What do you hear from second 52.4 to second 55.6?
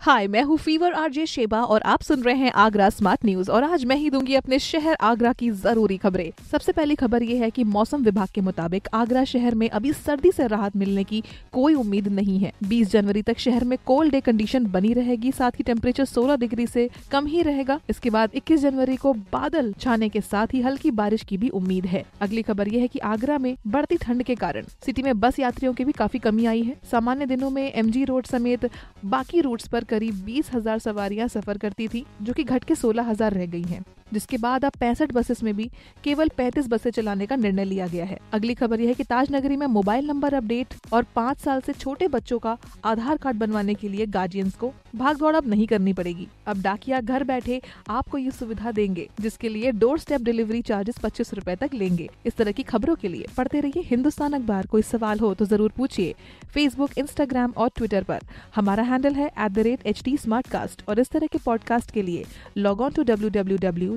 की खबरों के लिए पढ़ते रहिए हिंदुस्तान अखबार। कोई सवाल हो तो